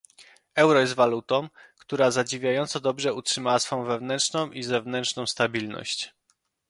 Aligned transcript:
Euro 0.55 0.79
jest 0.81 0.93
walutą, 0.93 1.49
która 1.79 2.11
zadziwiająco 2.11 2.79
dobrze 2.79 3.13
utrzymała 3.13 3.59
swą 3.59 3.83
wewnętrzną 3.83 4.51
i 4.51 4.63
zewnętrzną 4.63 5.25
stabilność 5.27 6.13